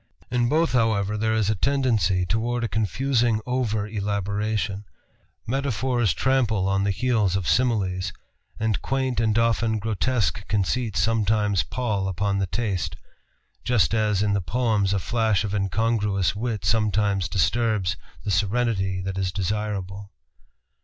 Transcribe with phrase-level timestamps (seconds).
[0.31, 4.83] In both, however, there is a tendency toward a confusing over elaboration
[5.45, 8.11] Metaphors trample on the heels of Similes,
[8.59, 12.95] and quaint and often grotesque conceits sometimes pall upon the taste,
[13.63, 19.19] just as in the poems a flash of incongruous wit sometimes disturbs the serenity that
[19.19, 20.09] is desirable.